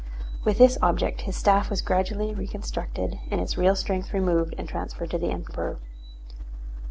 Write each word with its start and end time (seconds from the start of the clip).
With 0.43 0.57
this 0.57 0.79
object 0.81 1.21
his 1.29 1.35
staff 1.35 1.69
was 1.69 1.83
gradually 1.83 2.33
reconstructed 2.33 3.19
and 3.29 3.39
its 3.39 3.55
real 3.55 3.75
strength 3.75 4.15
removed 4.15 4.55
and 4.57 4.67
transferred 4.67 5.11
to 5.11 5.19
the 5.19 5.29
Emperor. 5.29 5.77